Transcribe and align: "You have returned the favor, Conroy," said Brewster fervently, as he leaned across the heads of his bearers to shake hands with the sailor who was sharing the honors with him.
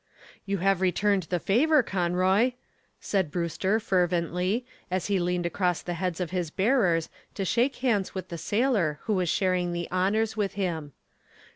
"You 0.47 0.57
have 0.57 0.81
returned 0.81 1.27
the 1.29 1.37
favor, 1.39 1.83
Conroy," 1.83 2.53
said 2.99 3.29
Brewster 3.29 3.79
fervently, 3.79 4.65
as 4.89 5.05
he 5.05 5.19
leaned 5.19 5.45
across 5.45 5.83
the 5.83 5.93
heads 5.93 6.19
of 6.19 6.31
his 6.31 6.49
bearers 6.49 7.07
to 7.35 7.45
shake 7.45 7.75
hands 7.85 8.15
with 8.15 8.29
the 8.29 8.37
sailor 8.39 8.97
who 9.03 9.13
was 9.13 9.29
sharing 9.29 9.73
the 9.73 9.87
honors 9.91 10.35
with 10.35 10.53
him. 10.55 10.93